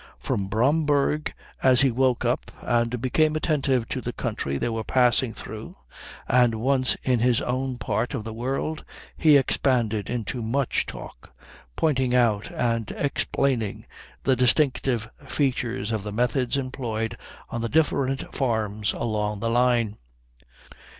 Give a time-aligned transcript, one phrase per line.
[0.17, 1.31] From Bromberg
[1.63, 5.75] on he woke up and became attentive to the country they were passing through;
[6.27, 8.83] and once in his own part of the world
[9.15, 11.31] he expanded into much talk,
[11.75, 13.85] pointing out and explaining
[14.23, 17.15] the distinctive features of the methods employed
[17.51, 19.97] on the different farms along the line.